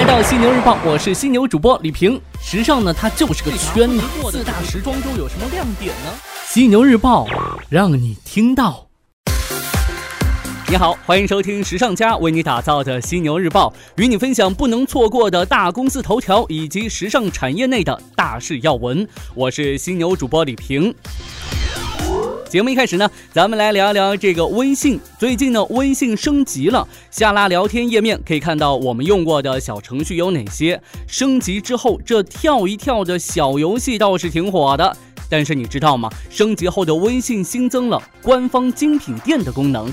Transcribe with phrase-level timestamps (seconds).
[0.00, 2.18] 来到犀牛日报，我是犀牛主播李平。
[2.42, 4.02] 时尚呢，它就是个圈子。
[4.30, 6.10] 四大时装周有什么亮点呢？
[6.46, 7.26] 犀牛日报
[7.68, 8.86] 让你听到。
[10.68, 19.06] 你好，欢迎收听时尚家为你打造的犀牛日报，与你分享不能错过的大公司头条以及时尚产业内的大事要闻。
[19.34, 20.94] 我是犀牛主播李平。
[22.50, 24.98] 节目一开始呢，咱们来聊一聊这个微信。
[25.20, 30.82] 最近呢，微信升级了，下拉聊天页面可以看到我们用过的小程序有哪些。
[31.06, 34.96] 升级之后，这跳一跳的小游戏倒是挺火的。
[35.28, 36.10] 但是你知道吗？
[36.28, 39.88] 升级后的微信新增了官方精品店的功能。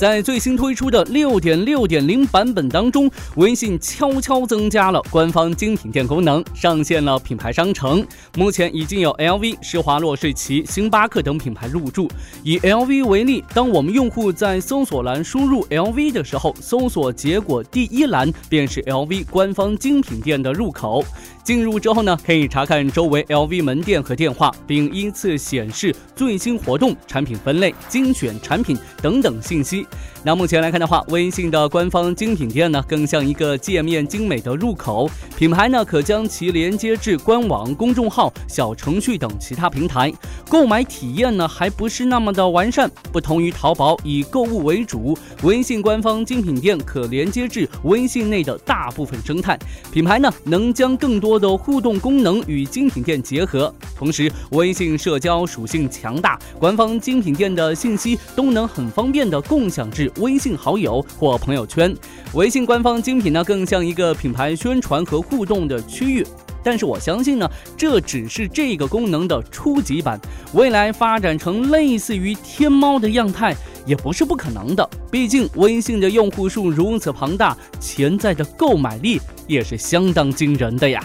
[0.00, 8.02] 在最新推出的六点六点零版本当中，微信悄悄增加了官方精品店功能，上线了品牌商城。
[8.34, 12.10] 目前已经有 LV、施华洛世奇、星巴克等品牌入驻。
[12.42, 21.04] 以 LV 为例，当我们用户在搜索栏输入 LV 的时候，搜索结果第一栏便是 LV 官方精品店的入口。
[21.42, 29.86] 进入之后呢，可以查看周围 LV 门店和电话，并依次显示最新活动、产品分类、精选产品等等信息。
[30.19, 30.19] え?
[30.22, 40.12] 那目前来看的话，微信的官方精品店呢，更像一个界面精美的入口，品牌呢可将其连接至官网、公众号、小程序等其他平台。
[40.46, 42.90] 购买体验呢，还不是那么的完善。
[43.10, 49.58] 不同于淘宝以购物为主，微信官方精品店可连接至微信内的大部分生态。
[49.90, 53.74] 品牌呢，能将更多的互动功能与精品店结合。
[53.96, 60.09] 同时，微信社交属性强大，官方精品店的信息都能很方便的共享至。
[60.16, 61.94] 微信好友或朋友圈，
[62.34, 66.26] 微信官方精品呢更像一个品牌宣传和互动的区域。
[66.62, 70.20] 但是我相信呢，这只是这个功能的初级版，
[70.52, 73.56] 未来发展成类似于天猫的样态
[73.86, 74.86] 也不是不可能的。
[75.10, 81.02] 毕竟微信的用户数如此庞大，潜在的购买力也是相当惊人的呀。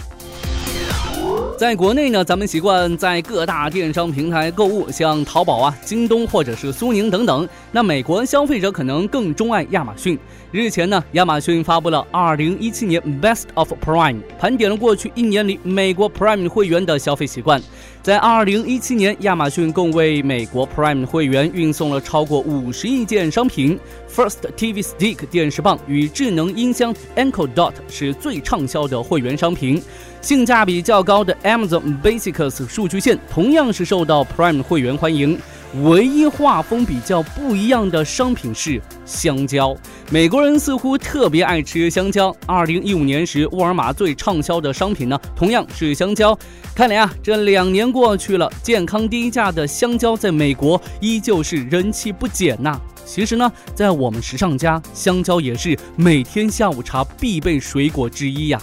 [1.58, 7.48] 在国内呢，咱们习惯在各大电商平台购物，像淘宝啊、京东或者是苏宁等等。
[7.72, 10.20] 那美国消费者可能更钟爱亚马逊。
[10.52, 17.62] 日前呢，亚马逊发布了2017年 Best of Prime，盘点了过去一年里美国 Prime 会员的消费习惯。
[18.06, 23.80] 在2017年，亚马逊共为美国 Prime 会员运送了超过50亿件商品。
[24.16, 29.82] First TV Stick 电视棒与智能音箱 Echo Dot 是最畅销的会员商品。
[30.22, 35.36] 性价比较高的 Amazon Basics 数据线同样是受到 Prime 会员欢迎。
[35.84, 39.76] 唯一画风比较不一样的商品是香蕉。
[40.10, 42.34] 美国人似乎特别爱吃香蕉。
[42.46, 46.38] 二零一五年时，沃尔玛最畅销的商品呢，同样是香蕉。
[46.74, 52.80] 看来啊，这两年过去了，健康低价的香蕉在美国依旧是人气不减呐。
[53.06, 58.62] 其实呢，在我们时尚家，香蕉也是每天下午茶必备水果之一呀。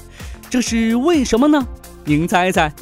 [0.49, 1.63] 这是为什么呢？
[2.05, 2.73] 您猜猜。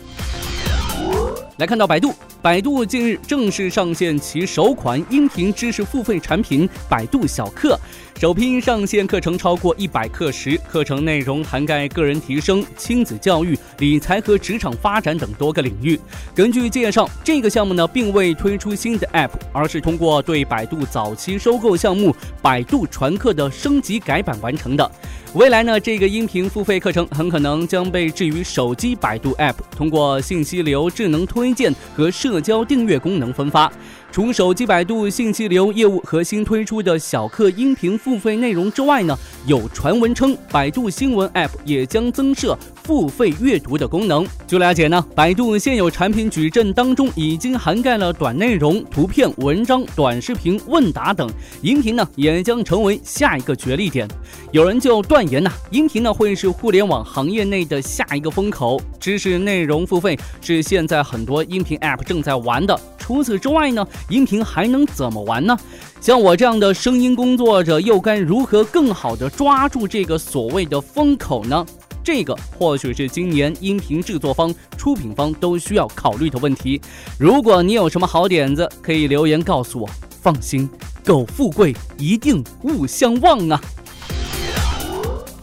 [1.58, 7.78] 来看到百度，百度近日正式上线其首款音频知识付费产品——百度小课。
[8.20, 15.98] 首批上线课程超过一百课时，课程内容涵盖个人提升、亲子教育、理财和职场发展等多个领域。
[16.34, 24.92] 根据介绍，这个项目呢并未推出新的 App，而是通过对百度早期收购项目百度传课的升级改版完成的。
[25.32, 33.72] 未来呢，这个音频付费课程很可能将被置于手机百度 App，通过信息流、智能推荐和社交订阅功能分发。
[34.12, 39.16] 除手机百度信息流业务和新推出的小课音频付费内容之外呢，
[39.47, 44.26] 有传闻称百度新闻 App 也将增设付费阅读的功能。
[44.49, 51.31] 据了解呢，百度现有产品矩阵当中已经涵盖了短内容、图片、文章、短视频、问答等，
[51.62, 54.09] 音频呢也将成为下一个角力点。
[54.50, 58.81] 有人就断言呢，音频呢会是互联网行业内的下一个风口。
[58.99, 62.76] 知识内容付费是现在很多音频 App 正在玩的。
[63.10, 65.59] 除此之外呢，音频还能怎么玩呢？
[66.00, 71.67] 像我这样的声音工作者，又该如何更好的抓住这个所谓的风口呢？
[72.05, 76.81] 这个或许是今年音频制作方、出品方都需要考虑的问题。
[77.19, 79.90] 如果你有什么好点子，可以留言告诉我。
[80.23, 80.70] 放心，
[81.05, 83.61] 苟富贵一定勿相忘啊！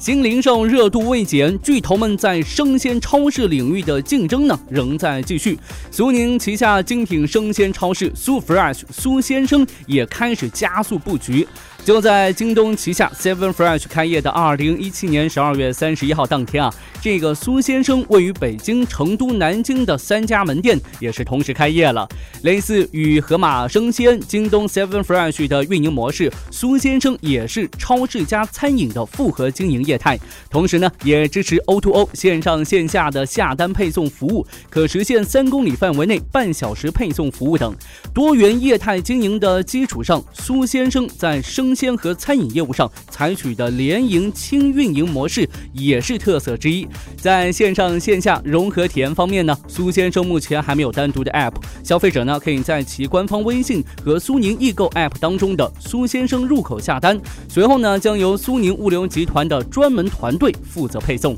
[0.08, 5.60] 新零售热度未减，巨头们在生鲜超市领域的竞争呢仍在继续。
[5.92, 11.46] 苏宁旗下精品生鲜超市苏 Fresh 苏先生也开始加速布局。
[11.88, 16.70] 就在京东旗下 Seven Fresh 开业的二零一七年十二月三十一号当天啊。
[17.02, 22.06] 这个苏先生位于北京、成都、南京的三家门店也是同时开业了。
[22.42, 30.20] 类似与盒马生鲜、京东 Seven Fresh 的运营模式，苏先生也是超市加餐饮的复合经营业态。
[30.50, 37.74] 同时呢，也支持 O2O 线上线下的下单配送服务，可实现三公里范围内半小时配送服务等
[38.14, 46.88] 多元业态经营的基础上，苏先生在生鲜和餐饮业务上采取的联营轻运营模式也是特色之一。
[47.22, 51.54] 在线上线下融合体验方面呢，苏先生目前还没有单独的 App，
[51.84, 61.38] 消费者呢可以在其官方微信和苏宁易购 App 当中的苏先生入口下单，随后呢将由苏宁物流集团的专门团队负责配送。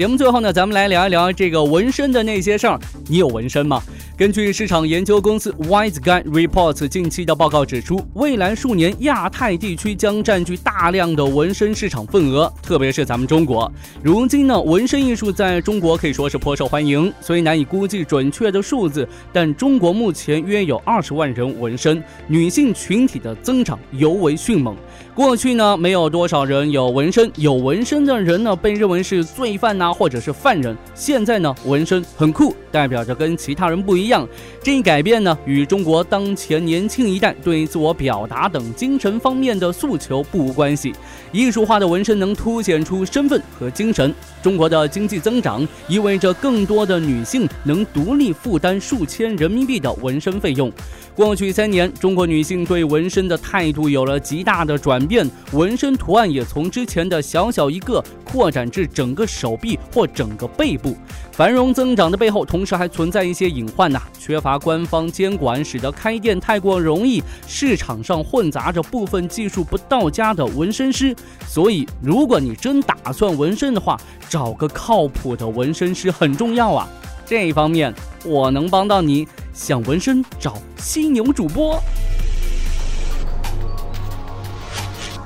[0.00, 2.80] 节目最后呢，咱们来聊一聊这个纹身的那些事儿。
[3.06, 3.82] 你有纹身吗？
[4.16, 13.70] 根据市场研究公司 Wise Guy Reports 近期的报告指出，未来数年亚太地区将占据大量的纹身市场份额，特别是咱们中国。
[14.02, 24.74] 如今呢，纹身艺术在中国可以说是颇受欢迎，虽难以估计准确的数字，但中国目前约有二十万人纹身，女性群体的增长尤为迅猛。
[25.20, 30.74] 过去呢，没有多少人有纹身，有纹身的人呢，被认为是罪犯呐，或者是犯人。
[30.94, 34.26] 现在呢，纹身很酷，代表着跟其他人不一样。
[34.62, 40.94] 这一改变呢，与中国当前年轻一代对自我表达等精神方面的诉求不无关系。
[41.32, 44.14] 艺术化的纹身能凸显出身份和精神。
[44.42, 50.72] 中国的经济增长意味着更多的女性能独立负担数千人民币的纹身费用。
[51.14, 55.09] 过去三年，中国女性对纹身的态度有了极大的转变，
[55.52, 60.96] 纹身图案也从之前的小小一个扩展至整个手臂或整个背部。
[61.32, 71.16] 繁荣增长的背后，同时还存在一些隐患呐，缺乏官方监管，使得开店太过容易，市场上混杂着部分技术不到家的纹身师。
[71.48, 73.98] 所以，如果你真打算纹身的话，
[74.28, 76.88] 找个靠谱的纹身师很重要啊。
[77.24, 79.26] 这一方面，我能帮到你。
[79.52, 81.78] 想纹身找犀牛主播。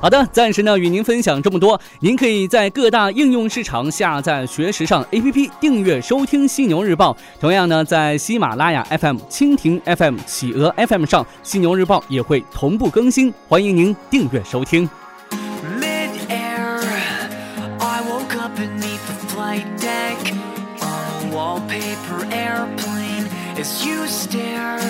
[0.05, 1.81] 好的，暂时呢与您分享这么多。
[2.01, 7.17] 您可以在各大应用市场下载学时尚 APP，订阅收听犀牛日报。
[7.41, 14.87] 同样呢，在喜马拉雅 FM、蜻蜓 FM、企鹅 FM 上，犀牛日报也会同步更新，欢迎您订阅收听。
[21.69, 24.83] Paper airplane as you stared,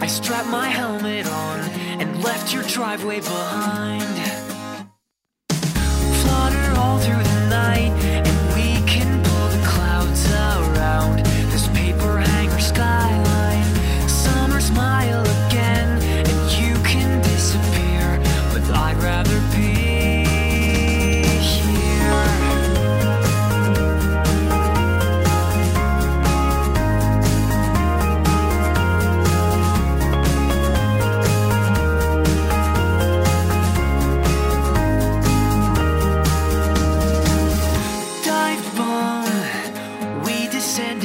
[0.00, 1.60] I strapped my helmet on
[2.00, 4.27] and left your driveway behind.
[6.88, 7.92] Through the night,
[8.26, 11.24] and we can pull the clouds around.
[11.52, 12.18] This paper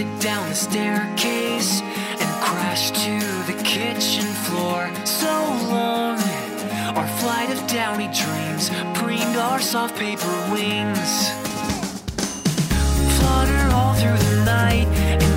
[0.01, 4.89] down the staircase and crashed to the kitchen floor.
[5.05, 5.27] So
[5.69, 6.17] long,
[6.97, 11.29] our flight of downy dreams preened our soft paper wings.
[13.19, 15.32] Flutter all through the night.